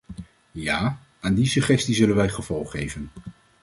[0.51, 3.09] Ja, aan die suggestie zullen wij gevolg geven.